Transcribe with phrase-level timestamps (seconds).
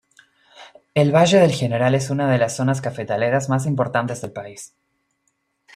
[0.95, 4.73] El valle del General es una de las zonas cafetaleras más importantes del país.